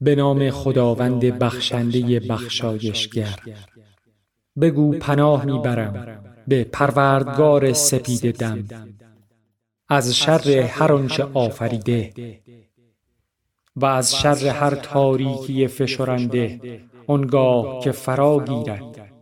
[0.00, 3.38] به نام خداوند بخشنده بخشایشگر.
[4.60, 8.64] بگو پناه می‌برم به پروردگار سپید دم.
[9.88, 12.12] از شر هر آنچه آفریده.
[13.76, 16.80] و از شر هر تاریکی فشرنده.
[17.06, 19.12] آنگاه که فرا گیرد.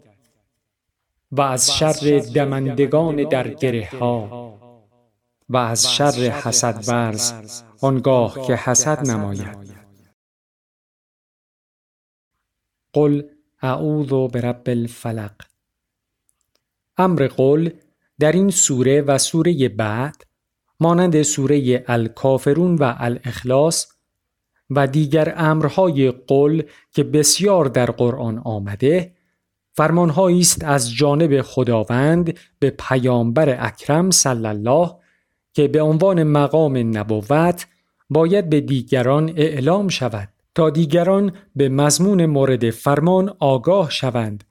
[1.32, 4.48] و از شر دمندگان در گره ها.
[5.48, 7.32] و از شر حسد برز.
[7.80, 9.77] آنگاه که حسد نماید.
[12.93, 13.22] قل
[13.62, 15.32] اعوذ برب الفلق.
[16.97, 17.71] امر قل
[18.19, 20.25] در این سوره و سوره بعد
[20.81, 23.87] مانند سوره الکافرون و الاخلاص
[24.71, 26.62] و دیگر امرهای قل
[26.93, 29.12] که بسیار در قرآن آمده
[29.72, 34.94] فرمانهایی است از جانب خداوند به پیامبر اکرم صلی الله
[35.53, 37.66] که به عنوان مقام نبوت
[38.10, 40.28] باید به دیگران اعلام شود.
[40.58, 44.44] تا دیگران به مضمون مورد فرمان آگاه شوند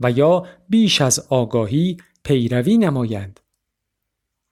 [0.00, 3.40] و یا بیش از آگاهی پیروی نمایند.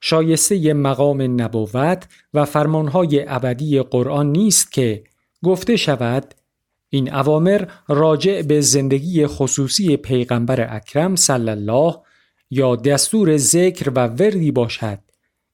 [0.01, 5.03] شایسته مقام نبوت و فرمانهای ابدی قرآن نیست که
[5.43, 6.33] گفته شود
[6.89, 11.95] این اوامر راجع به زندگی خصوصی پیغمبر اکرم صلی الله
[12.49, 14.99] یا دستور ذکر و وردی باشد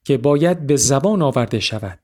[0.04, 2.00] که باید به زبان آورده شود.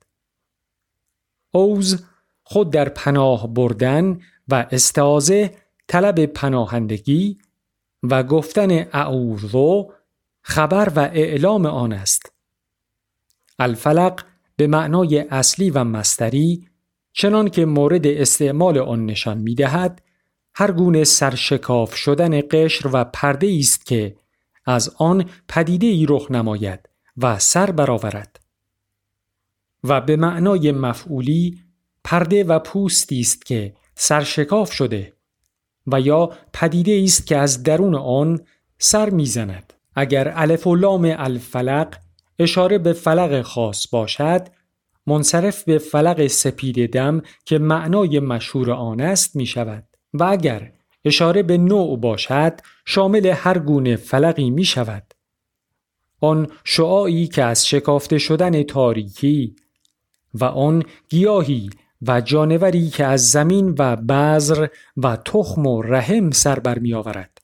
[1.52, 2.04] اوز
[2.52, 5.52] خود در پناه بردن و استعازه
[5.88, 7.38] طلب پناهندگی
[8.04, 9.92] و گفتن اعوذو
[10.42, 12.34] خبر و اعلام آن است.
[13.60, 16.68] الفلق به معنای اصلی و مستری
[17.14, 20.02] چنان که مورد استعمال آن نشان می دهد
[20.56, 24.16] هر گونه سرشکاف شدن قشر و پرده است که
[24.66, 28.40] از آن پدیده ای رخ نماید و سر برآورد
[29.84, 31.69] و به معنای مفعولی
[32.10, 35.14] پرده و پوستی است که سرشکاف شده
[35.88, 38.40] و یا پدیده است که از درون آن
[38.80, 39.74] سر می‌زند.
[39.96, 41.96] اگر الف و لام الفلق
[42.40, 44.48] اشاره به فلق خاص باشد
[45.08, 49.84] منصرف به فلق سپید دم که معنای مشهور آن است می شود
[50.14, 50.72] و اگر
[51.06, 52.54] اشاره به نوع باشد
[52.86, 55.14] شامل هر گونه فلقی می شود
[56.22, 59.56] آن شعایی که از شکافته شدن تاریکی
[60.34, 61.70] و آن گیاهی
[62.08, 64.68] و جانوری که از زمین و بذر
[64.98, 67.38] و تخم و رحم سر بر می آورد.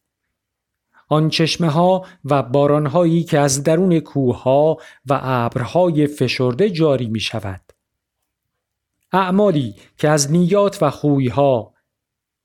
[1.09, 7.07] آن چشمه ها و باران هایی که از درون کوه ها و ابرهای فشرده جاری
[7.07, 7.61] می شود.
[9.11, 11.73] اعمالی که از نیات و خویها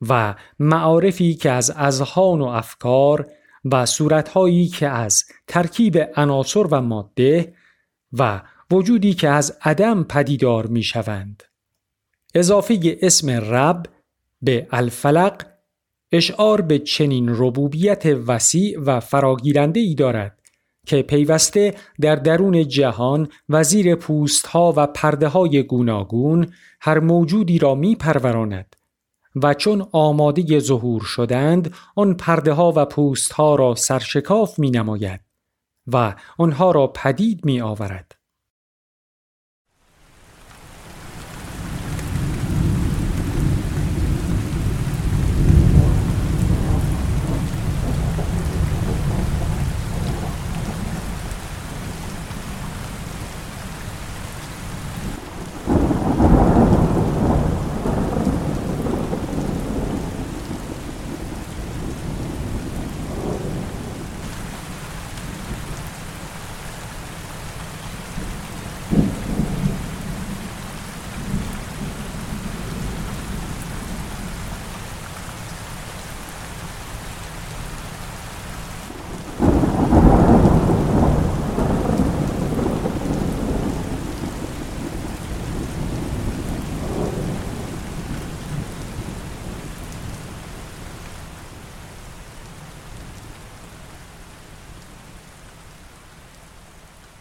[0.09, 3.33] و معارفی که از ازهان و افکار
[3.65, 7.55] و صورتهایی که از ترکیب عناصر و ماده
[8.13, 11.43] و وجودی که از عدم پدیدار می شوند.
[12.35, 13.87] اضافه اسم رب
[14.43, 15.43] به الفلق
[16.13, 20.41] اشعار به چنین ربوبیت وسیع و فراگیرنده ای دارد
[20.87, 27.59] که پیوسته در درون جهان و زیر پوست ها و پرده های گوناگون هر موجودی
[27.59, 28.77] را می پروراند
[29.43, 35.21] و چون آماده ظهور شدند آن پرده ها و پوست ها را سرشکاف می نماید
[35.87, 38.20] و آنها را پدید می آورد.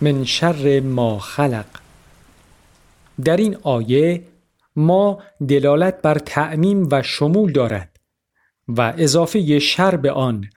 [0.02, 1.66] من شر ما خلق.
[3.24, 4.24] در این آیه
[4.76, 8.00] ما دلالت بر تعمیم و شمول دارد
[8.68, 10.50] و اضافه شر به آن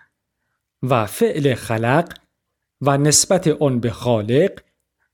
[0.83, 2.13] و فعل خلق
[2.81, 4.61] و نسبت آن به خالق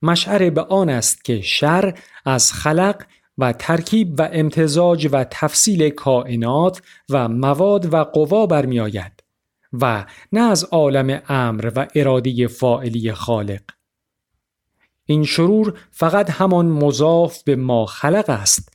[0.03, 3.05] مشعر به آن است که شر از خلق
[3.39, 9.23] و ترکیب و امتزاج و تفصیل کائنات و مواد و قوا برمیآید
[9.73, 13.78] و نه از عالم امر و اراده فائلی خالق.
[15.11, 18.73] این شرور فقط همان مضاف به ما خلق است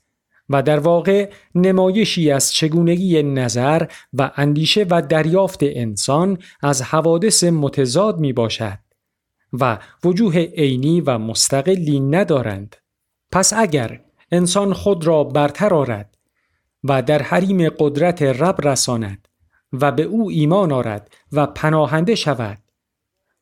[0.49, 8.19] و در واقع نمایشی از چگونگی نظر و اندیشه و دریافت انسان از حوادث متضاد
[8.19, 8.79] می باشد
[9.53, 12.75] و وجوه عینی و مستقلی ندارند.
[13.31, 14.01] پس اگر
[14.31, 16.17] انسان خود را برتر آرد
[16.83, 19.27] و در حریم قدرت رب رساند
[19.73, 22.62] و به او ایمان آرد و پناهنده شود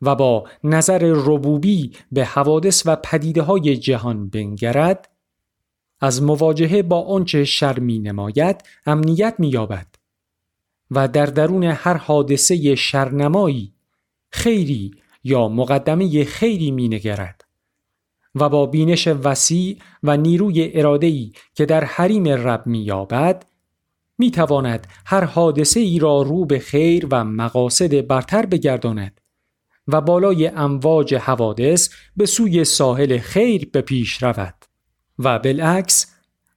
[0.01, 5.09] و با نظر ربوبی به حوادث و پدیده های جهان بنگرد
[6.00, 9.88] از مواجهه با آنچه شر می نماید امنیت می یابد
[10.92, 13.74] و در درون هر حادثه شرنمایی
[14.30, 14.92] خیری
[15.24, 17.45] یا مقدمه خیری می نگرد
[18.36, 23.45] و با بینش وسیع و نیروی ارادهی که در حریم رب می یابد
[24.18, 29.20] می تواند هر حادثه ای را رو به خیر و مقاصد برتر بگرداند.
[29.87, 34.55] و بالای امواج حوادث به سوی ساحل خیر به پیش رود
[35.19, 36.15] و بالعکس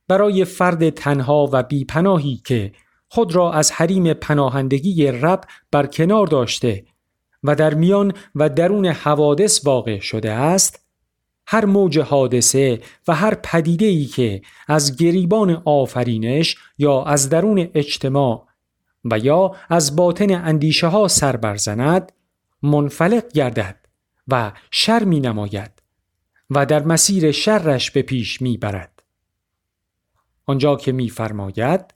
[0.08, 2.72] برای فرد تنها و بیپناهی که
[3.08, 6.84] خود را از حریم پناهندگی رب برکنار داشته
[7.42, 10.84] و در میان و درون حوادث واقع شده است
[11.46, 18.46] هر موج حادثه و هر پدیده ای که از گریبان آفرینش یا از درون اجتماع
[19.04, 22.12] و یا از باطن اندیشه ها سر برزند
[22.64, 23.76] منفلق گردد
[24.28, 25.82] و شر می نماید
[26.50, 29.02] و در مسیر شرش به پیش می برد.
[30.46, 31.94] آنجا که می فرماید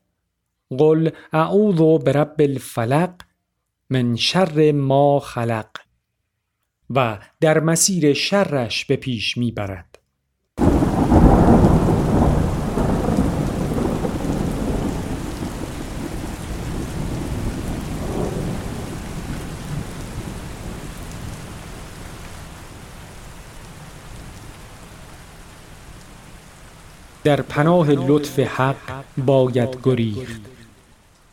[0.79, 3.15] قل اعوذ برب الفلق
[3.91, 5.71] من شر ما خلق
[6.91, 9.99] و در مسیر شرش به پیش می‌برد.
[27.25, 30.41] در پناه لطف حق باید گریخت.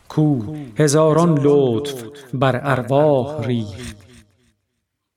[0.08, 0.40] کو
[0.78, 3.96] هزاران لطف بر ارواح ریخت.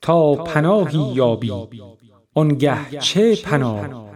[0.02, 1.52] تا پناهی یابی
[2.36, 4.10] آنگه چه پناه؟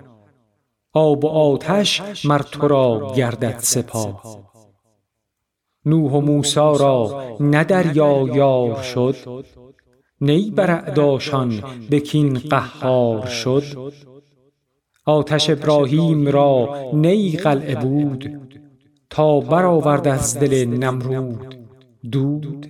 [0.93, 4.43] آب و آتش مر تو را گردد سپاه.
[5.85, 9.45] نوح و موسی را نه دریا یار شد
[10.21, 13.93] نی بر اعداشان به کین قهار شد.
[15.05, 18.41] آتش ابراهیم را نی قلعه بود
[19.09, 21.55] تا برآورد از دل نمرود.
[22.11, 22.67] دود.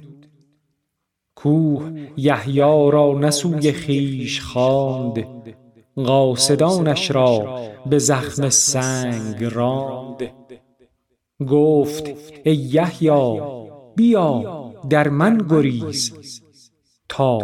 [1.35, 5.25] کوه یحیی را نسوی خیش خواند
[5.95, 10.31] قاصدانش را به زخم سنگ راند.
[11.47, 12.03] گفت
[12.43, 13.41] ای یحیی
[13.95, 16.13] بیا در من گریز
[17.09, 17.39] تا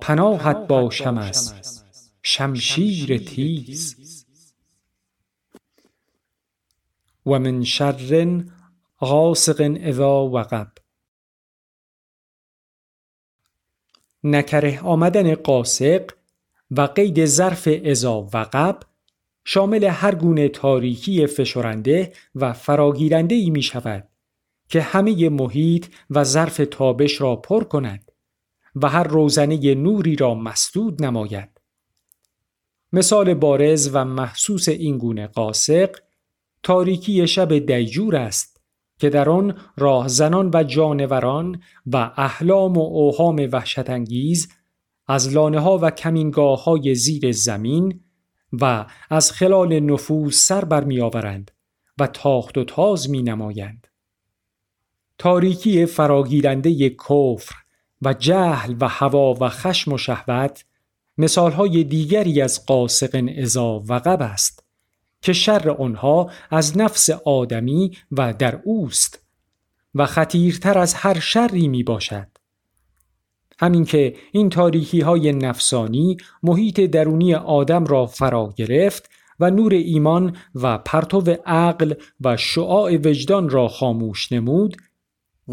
[0.00, 1.54] پناهت باشم از
[2.22, 4.01] شمشیر تیز.
[7.26, 8.44] و من شر
[9.00, 10.72] غاسق اذا وقب
[14.24, 16.10] نکره آمدن قاسق
[16.70, 18.80] و قید ظرف ازا وقب
[19.44, 24.08] شامل هر گونه تاریکی فشرنده و فراگیرنده ای می شود
[24.68, 28.12] که همه محیط و ظرف تابش را پر کند
[28.74, 31.60] و هر روزنه نوری را مسدود نماید.
[32.92, 35.96] مثال بارز و محسوس این گونه قاسق
[36.62, 38.60] تاریکی شب دیجور است
[38.98, 44.48] که در آن راهزنان و جانوران و احلام و اوهام وحشت انگیز
[45.06, 48.00] از لانه ها و کمینگاه های زیر زمین
[48.52, 51.50] و از خلال نفوذ سر برمی آورند
[51.98, 53.86] و تاخت و تاز می نمایند.
[55.18, 57.54] تاریکی فراگیرنده کفر
[58.02, 60.64] و جهل و هوا و خشم و شهوت
[61.18, 64.64] مثالهای دیگری از قاسق ازا وقب است.
[65.22, 69.26] که شر آنها از نفس آدمی و در اوست
[69.94, 72.26] و خطیرتر از هر شری می باشد.
[73.60, 79.10] همین که این تاریخی های نفسانی محیط درونی آدم را فرا گرفت
[79.40, 84.76] و نور ایمان و پرتو عقل و شعاع وجدان را خاموش نمود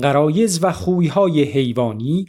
[0.02, 2.26] قرایز و خویهای حیوانی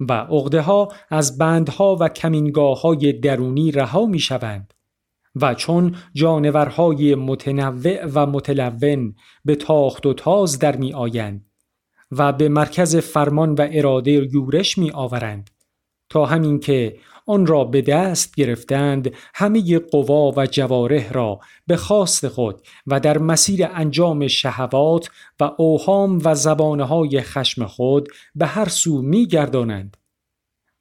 [0.00, 4.74] و عقده ها از بندها و کمینگاه های درونی رها می شوند
[5.34, 11.46] و چون جانورهای متنوع و متلون به تاخت و تاز در می آیند
[12.10, 15.50] و به مرکز فرمان و اراده یورش می آورند
[16.08, 16.96] تا همین که
[17.26, 23.18] آن را به دست گرفتند همه قوا و جواره را به خواست خود و در
[23.18, 25.10] مسیر انجام شهوات
[25.40, 29.96] و اوهام و زبانه های خشم خود به هر سو می گردانند.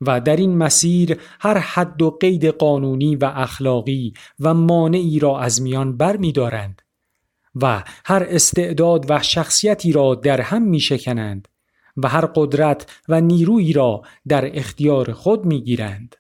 [0.01, 5.61] و در این مسیر هر حد و قید قانونی و اخلاقی و مانعی را از
[5.61, 6.81] میان بر می دارند
[7.55, 11.47] و هر استعداد و شخصیتی را در هم می شکنند
[11.97, 16.15] و هر قدرت و نیرویی را در اختیار خود می گیرند.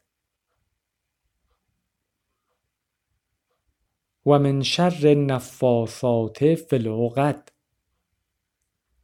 [4.25, 7.51] و من شر نفاثات فی العقد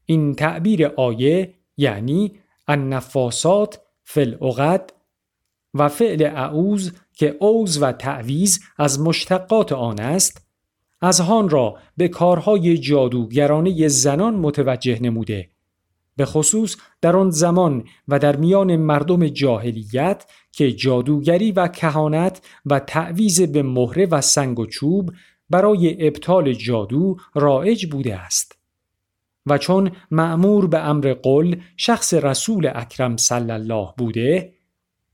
[0.06, 4.94] این تعبیر آیه یعنی النفاسات فی العقد
[5.74, 10.48] و فعل اعوز که اوز و تعویز از مشتقات آن است
[11.02, 15.50] از هان را به کارهای جادوگرانه زنان متوجه نموده
[16.16, 22.80] به خصوص در آن زمان و در میان مردم جاهلیت که جادوگری و کهانت و
[22.80, 25.12] تعویز به مهره و سنگ و چوب
[25.50, 28.57] برای ابطال جادو رایج بوده است.
[29.50, 34.54] و چون معمور به امر قل شخص رسول اکرم صلی الله بوده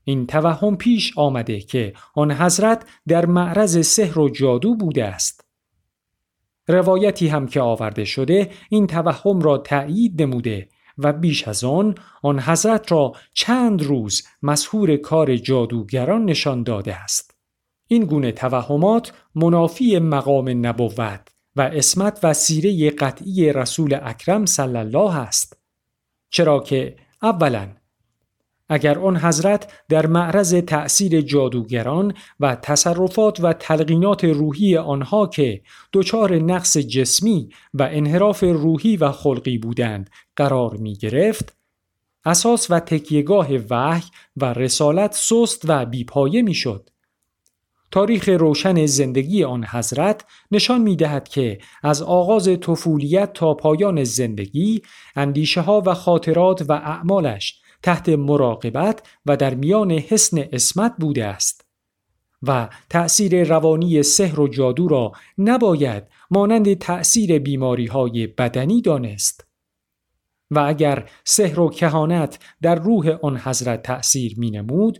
[0.04, 5.44] این توهم پیش آمده که آن حضرت در معرض سحر و جادو بوده است.
[6.68, 12.40] روایتی هم که آورده شده این توهم را تأیید نموده و بیش از آن آن
[12.40, 17.34] حضرت را چند روز مسهور کار جادوگران نشان داده است.
[17.86, 25.16] این گونه توهمات منافی مقام نبوت و اسمت و سیره قطعی رسول اکرم صلی الله
[25.16, 25.58] است
[26.30, 27.68] چرا که اولا
[28.68, 36.34] اگر آن حضرت در معرض تأثیر جادوگران و تصرفات و تلقینات روحی آنها که دچار
[36.34, 41.56] نقص جسمی و انحراف روحی و خلقی بودند قرار می گرفت
[42.24, 44.02] اساس و تکیهگاه وحی
[44.36, 46.90] و رسالت سست و بیپایه می شد.
[47.94, 54.82] تاریخ روشن زندگی آن حضرت نشان می دهد که از آغاز طفولیت تا پایان زندگی
[55.16, 61.64] اندیشه ها و خاطرات و اعمالش تحت مراقبت و در میان حسن اسمت بوده است
[62.42, 69.46] و تأثیر روانی سحر و جادو را نباید مانند تأثیر بیماری های بدنی دانست
[70.50, 74.98] و اگر سحر و کهانت در روح آن حضرت تأثیر می نمود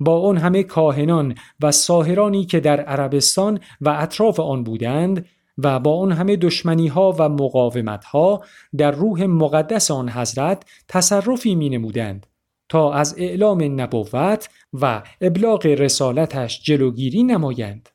[0.00, 5.26] با آن همه کاهنان و ساهرانی که در عربستان و اطراف آن بودند
[5.58, 8.44] و با آن همه دشمنی ها و مقاومت ها
[8.76, 12.26] در روح مقدس آن حضرت تصرفی می نمودند
[12.68, 17.88] تا از اعلام نبوت و ابلاغ رسالتش جلوگیری نمایند.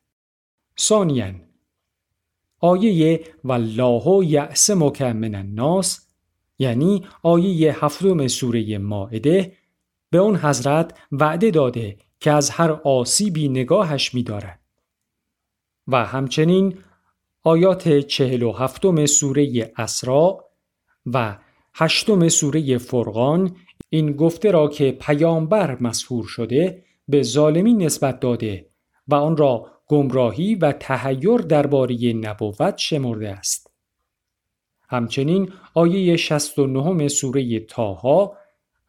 [0.79, 1.33] ثانیا
[2.59, 6.07] آیه والله یعصمک من الناس
[6.59, 9.51] یعنی آیه هفتم سوره مائده
[10.11, 14.59] به اون حضرت وعده داده که از هر آسیبی نگاهش می‌دارد
[15.87, 16.77] و همچنین
[17.43, 20.39] آیات چهل و هفتم سوره اسراء
[21.05, 21.37] و
[21.73, 23.55] هشتم سوره فرقان
[23.89, 28.65] این گفته را که پیامبر مسهور شده به ظالمین نسبت داده
[29.07, 33.71] و آن را گمراهی و تهیر درباره نبوت شمرده است.
[34.89, 38.37] همچنین آیه 69 سوره تاها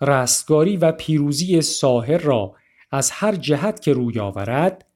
[0.00, 2.54] رستگاری و پیروزی ساهر را
[2.90, 4.86] از هر جهت که روی آورد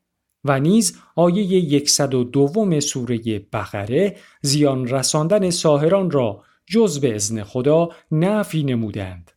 [0.44, 8.62] و نیز آیه 102 سوره بقره زیان رساندن ساهران را جز به ازن خدا نفی
[8.62, 9.30] نمودند.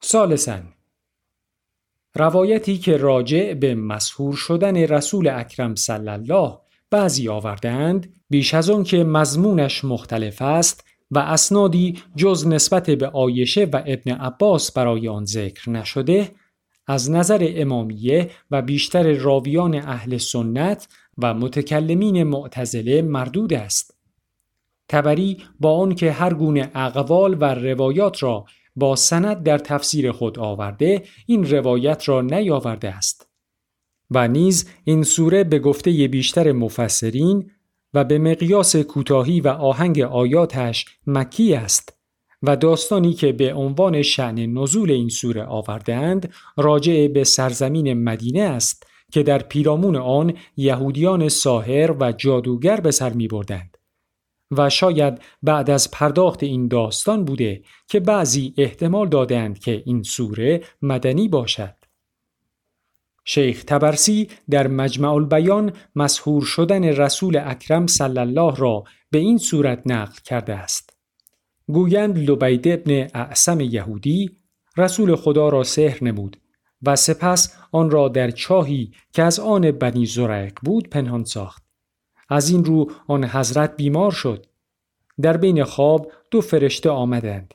[0.00, 0.72] سالسن
[2.14, 6.58] روایتی که راجع به مسهور شدن رسول اکرم صلی الله
[6.90, 13.64] بعضی آوردند بیش از آن که مضمونش مختلف است و اسنادی جز نسبت به آیشه
[13.64, 16.30] و ابن عباس برای آن ذکر نشده
[16.86, 20.88] از نظر امامیه و بیشتر راویان اهل سنت
[21.18, 23.98] و متکلمین معتزله مردود است.
[24.88, 28.44] تبری با آنکه هر گونه اقوال و روایات را
[28.76, 33.28] با سند در تفسیر خود آورده این روایت را نیاورده است.
[34.10, 37.50] و نیز این سوره به گفته بیشتر مفسرین
[37.94, 41.98] و به مقیاس کوتاهی و آهنگ آیاتش مکی است
[42.42, 48.86] و داستانی که به عنوان شعن نزول این سوره آوردند راجع به سرزمین مدینه است
[49.12, 53.76] که در پیرامون آن یهودیان ساهر و جادوگر به سر می بردند.
[54.50, 60.60] و شاید بعد از پرداخت این داستان بوده که بعضی احتمال دادند که این سوره
[60.82, 61.74] مدنی باشد.
[63.24, 69.82] شیخ تبرسی در مجمع البیان مسهور شدن رسول اکرم صلی الله را به این صورت
[69.86, 70.96] نقل کرده است.
[71.66, 74.30] گویند لبید ابن اعسم یهودی
[74.76, 76.36] رسول خدا را سحر نمود
[76.82, 81.62] و سپس آن را در چاهی که از آن بنی زرعک بود پنهان ساخت.
[82.28, 84.46] از این رو آن حضرت بیمار شد.
[85.20, 87.54] در بین خواب دو فرشته آمدند.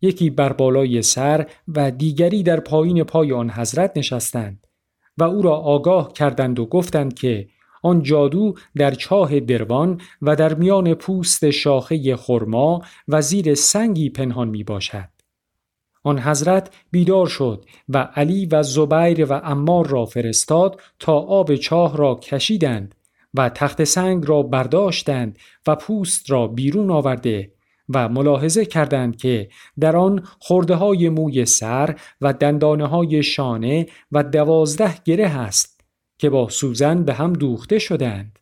[0.00, 4.66] یکی بر بالای سر و دیگری در پایین پای آن حضرت نشستند
[5.18, 7.48] و او را آگاه کردند و گفتند که
[7.82, 14.48] آن جادو در چاه دروان و در میان پوست شاخه خرما و زیر سنگی پنهان
[14.48, 15.08] می باشد.
[16.04, 21.96] آن حضرت بیدار شد و علی و زبیر و امار را فرستاد تا آب چاه
[21.96, 22.94] را کشیدند
[23.34, 27.52] و تخت سنگ را برداشتند و پوست را بیرون آورده
[27.94, 29.48] و ملاحظه کردند که
[29.80, 35.80] در آن خورده های موی سر و دندانه های شانه و دوازده گره است
[36.18, 38.38] که با سوزن به هم دوخته شدند.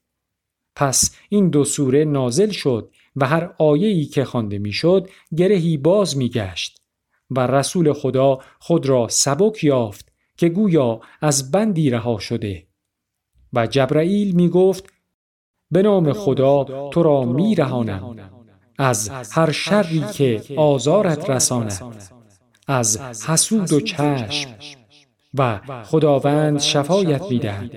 [0.77, 6.81] پس این دو سوره نازل شد و هر آیه‌ای که خوانده می‌شد گرهی باز میگشت
[7.31, 12.67] و رسول خدا خود را سبک یافت که گویا از بندی رها شده
[13.53, 14.93] و جبرائیل می گفت
[15.71, 18.40] به نام خدا تو را می رهانم
[18.81, 21.81] از هر شری که آزارت رساند.
[22.69, 24.49] از حسود و چشم
[25.35, 27.71] و خداوند شفایت می‌دهد.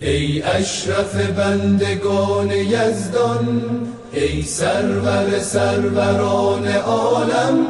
[0.00, 3.62] ای اشرف بندگان یزدان
[4.12, 7.66] ای سرور سروران عالم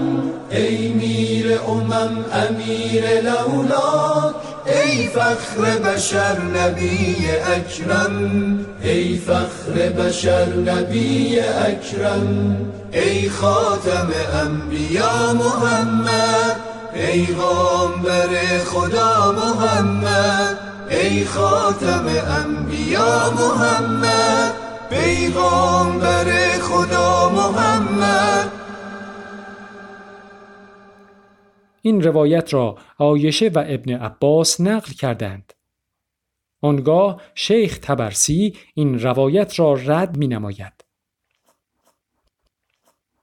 [0.51, 4.30] ای میر امم امیر لولاک
[4.73, 7.17] ای فخر بشر نبی
[7.57, 12.57] اکرم ای فخر بشر نبی اکرم
[12.93, 14.09] ای خاتم
[14.43, 16.57] انبیا محمد
[16.95, 18.29] پیغامبر
[18.67, 20.59] خدا محمد
[20.91, 22.07] ای خاتم
[22.39, 24.55] انبیا محمد
[24.91, 26.25] پیغامبر
[26.61, 28.60] خدا محمد.
[31.83, 35.53] این روایت را آیشه و ابن عباس نقل کردند.
[36.61, 40.85] آنگاه شیخ تبرسی این روایت را رد می نماید.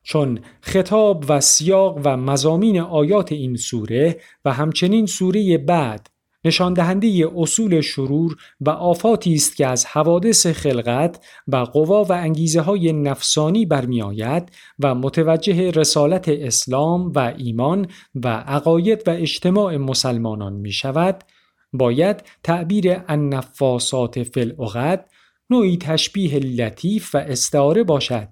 [0.03, 6.09] چون خطاب و سیاق و مزامین آیات این سوره و همچنین سوره بعد
[6.47, 12.61] نشان دهنده اصول شرور و آفاتی است که از حوادث خلقت و قوا و انگیزه
[12.61, 20.71] های نفسانی برمیآید و متوجه رسالت اسلام و ایمان و عقاید و اجتماع مسلمانان می
[20.71, 21.23] شود
[21.73, 25.09] باید تعبیر النفاسات فی العقد
[25.49, 28.27] نوعی تشبیه لطیف و استعاره باشد.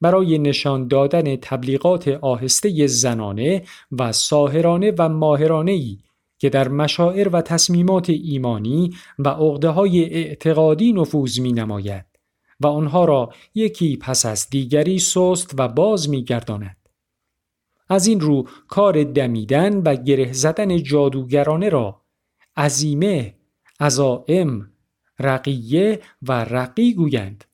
[0.00, 5.98] برای نشان دادن تبلیغات آهسته زنانه و ساهرانه و ماهرانه ای
[6.40, 12.04] که در مشاعر و تصمیمات ایمانی و عقده های اعتقادی نفوذ می نماید
[12.60, 16.76] و آنها را یکی پس از دیگری سست و باز می گرداند.
[17.88, 22.02] از این رو کار دمیدن و گره زدن جادوگرانه را
[22.56, 23.34] عزیمه،
[23.80, 24.72] عزائم،
[25.18, 27.44] رقیه و رقی گویند.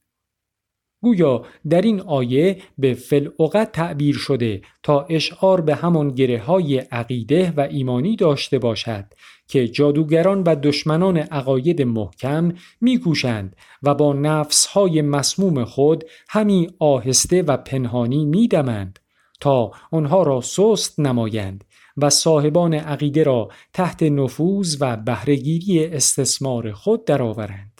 [1.07, 7.53] گویا در این آیه به فلعقت تعبیر شده تا اشعار به همان گره های عقیده
[7.57, 9.05] و ایمانی داشته باشد
[9.49, 17.43] که جادوگران و دشمنان عقاید محکم میکوشند و با نفس های مسموم خود همی آهسته
[17.43, 18.99] و پنهانی میدمند
[19.41, 21.65] تا آنها را سست نمایند
[21.97, 27.76] و صاحبان عقیده را تحت نفوذ و بهرهگیری استثمار خود درآورند.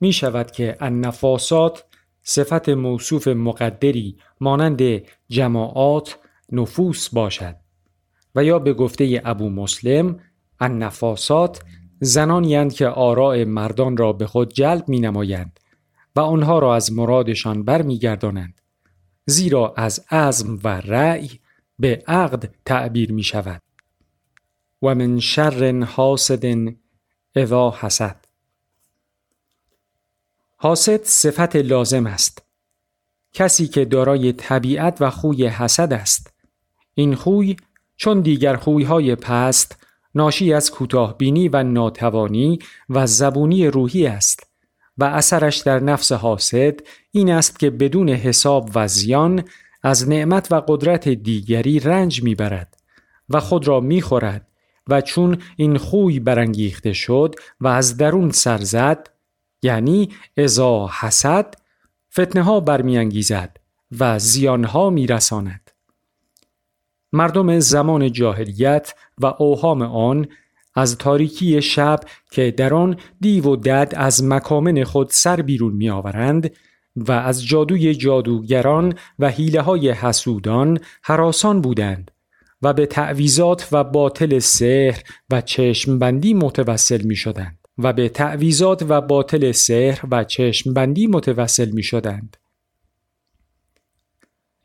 [0.00, 1.84] می شود که النفاسات
[2.22, 4.82] صفت موصوف مقدری مانند
[5.28, 6.18] جماعات
[6.52, 7.56] نفوس باشد
[8.34, 10.20] و یا به گفته ابو مسلم
[10.60, 11.62] النفاسات
[12.00, 15.60] زنانی که آراء مردان را به خود جلب می نمایند
[16.16, 18.60] و آنها را از مرادشان بر می گردانند.
[19.26, 21.30] زیرا از عزم و رأی
[21.78, 23.62] به عقد تعبیر می شود.
[24.82, 26.44] و من شر حاسد
[27.36, 28.25] اذا حسد
[30.56, 32.42] حاسد صفت لازم است.
[33.32, 36.34] کسی که دارای طبیعت و خوی حسد است.
[36.94, 37.56] این خوی
[37.96, 39.76] چون دیگر خویهای پست
[40.14, 44.46] ناشی از کوتاهبینی و ناتوانی و زبونی روحی است
[44.98, 49.44] و اثرش در نفس حاسد این است که بدون حساب و زیان
[49.82, 52.76] از نعمت و قدرت دیگری رنج می‌برد
[53.28, 54.48] و خود را می‌خورد
[54.88, 59.15] و چون این خوی برانگیخته شد و از درون سرزد
[59.66, 61.54] یعنی ازا حسد
[62.12, 63.56] فتنه ها برمیانگیزد
[64.00, 65.70] و زیان ها میرساند.
[67.12, 70.26] مردم زمان جاهلیت و اوهام آن
[70.74, 72.00] از تاریکی شب
[72.30, 76.50] که در آن دیو و دد از مکامن خود سر بیرون می آورند
[76.96, 82.10] و از جادوی جادوگران و حیله های حسودان حراسان بودند
[82.62, 89.00] و به تعویزات و باطل سحر و چشمبندی متوسل می شدند و به تعویزات و
[89.00, 92.36] باطل سحر و چشمبندی متوسل می شدند.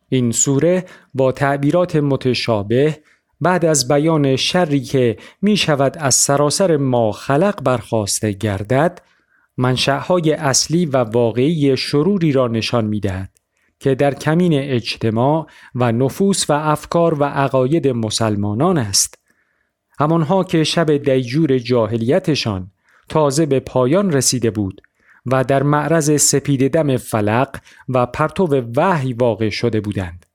[0.10, 3.00] این سوره با تعبیرات متشابه
[3.42, 9.02] بعد از بیان شری که می شود از سراسر ما خلق برخواسته گردد
[9.58, 13.30] منشأهای اصلی و واقعی شروری را نشان می دهد
[13.80, 19.16] که در کمین اجتماع و نفوس و افکار و عقاید مسلمانان است
[20.00, 22.72] همانها که شب دیجور جاهلیتشان
[23.12, 24.82] تازه به پایان رسیده بود
[25.26, 30.26] و در معرض سپید دم فلق و پرتو وحی واقع شده بودند.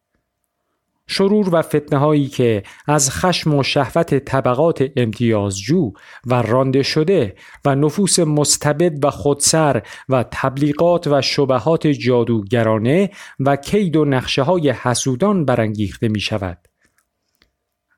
[1.06, 5.92] شرور و فتنه هایی که از خشم و شهوت طبقات امتیازجو
[6.26, 7.34] و رانده شده
[7.64, 13.10] و نفوس مستبد و خودسر و تبلیغات و شبهات جادوگرانه
[13.40, 16.58] و کید و نقشه های حسودان برانگیخته می شود.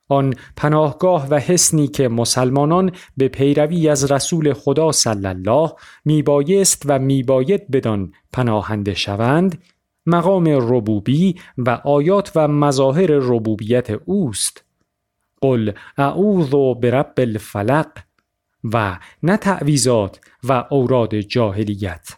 [0.08, 5.72] آن پناهگاه و حسنی که مسلمانان به پیروی از رسول خدا صلی الله
[6.04, 9.62] میبایست و میباید بدان پناهنده شوند
[10.06, 14.64] مقام ربوبی و آیات و مظاهر ربوبیت اوست.
[15.40, 17.88] قل اعوذ برب الفلق.
[18.72, 22.08] و نه تعویزات و اوراد جاهلیت.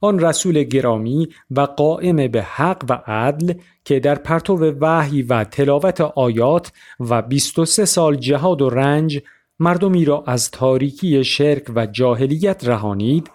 [0.00, 6.00] آن رسول گرامی و قائم به حق و عدل که در پرتو وحی و تلاوت
[6.00, 9.22] آیات و 23 سال جهاد و رنج
[9.58, 13.30] مردمی را از تاریکی شرک و جاهلیت رهانید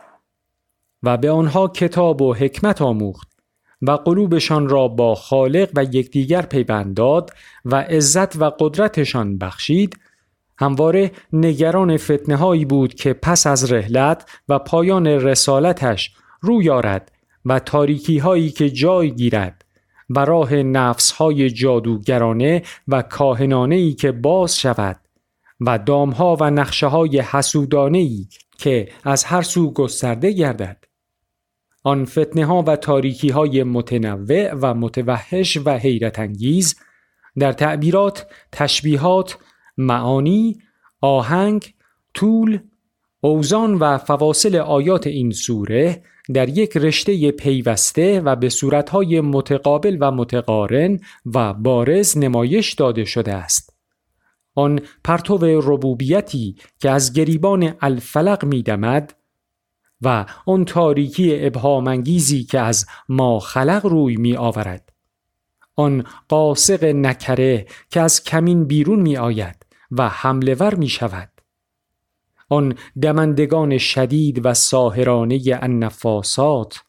[1.03, 3.27] و به آنها کتاب و حکمت آموخت
[3.81, 7.29] و قلوبشان را با خالق و یکدیگر پیوند داد
[7.65, 9.99] و عزت و قدرتشان بخشید.
[10.57, 17.11] همواره نگران فتنه هایی بود که پس از رحلت و پایان رسالتش روی آرد
[17.45, 19.65] و تاریکی هایی که جای گیرد
[20.09, 24.99] و راه نفس های جادوگرانه و کاهنانه ای که باز شود
[25.61, 30.85] و دامها و نقشه های حسودانه ای که از هر سو گسترده گردد.
[31.83, 36.75] آن فتنه ها و تاریکی های متنوع و متوحش و حیرت انگیز
[37.37, 39.37] در تعبیرات، تشبیهات،
[39.77, 40.59] معانی،
[41.01, 41.73] آهنگ،
[42.13, 42.59] طول،
[43.21, 50.11] اوزان و فواصل آیات این سوره در یک رشته پیوسته و به صورتهای متقابل و
[50.11, 53.75] متقارن و بارز نمایش داده شده است.
[54.55, 59.15] آن پرتو ربوبیتی که از گریبان الفلق میدمد
[60.01, 64.89] و آن تاریکی ابهامانگیزی که از ما خلق روی می آورد.
[65.75, 70.89] آن قاسق نکره که از کمین بیرون می آید و حمله ور می.
[72.49, 76.81] آن دمندگان شدید و ساهرانه النفاسات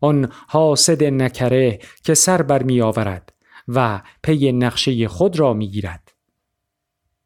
[0.00, 3.32] آن حاسد نکره که سر بر می آورد
[3.68, 6.01] و پی نقشه خود را می گیرد